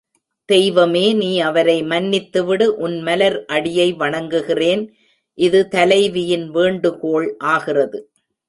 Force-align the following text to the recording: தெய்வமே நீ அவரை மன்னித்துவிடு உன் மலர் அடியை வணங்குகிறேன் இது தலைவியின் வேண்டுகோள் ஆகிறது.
தெய்வமே 0.49 1.03
நீ 1.13 1.39
அவரை 1.39 1.75
மன்னித்துவிடு 1.83 2.67
உன் 2.85 2.97
மலர் 3.01 3.37
அடியை 3.45 3.87
வணங்குகிறேன் 3.93 4.83
இது 5.37 5.67
தலைவியின் 5.67 6.49
வேண்டுகோள் 6.49 7.29
ஆகிறது. 7.37 8.01